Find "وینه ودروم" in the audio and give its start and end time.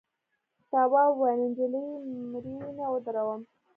2.59-3.41